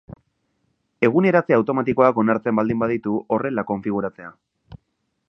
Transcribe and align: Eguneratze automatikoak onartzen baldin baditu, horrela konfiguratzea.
Eguneratze 1.07 1.57
automatikoak 1.57 2.21
onartzen 2.23 2.59
baldin 2.61 2.81
baditu, 2.85 3.15
horrela 3.37 3.67
konfiguratzea. 3.73 4.33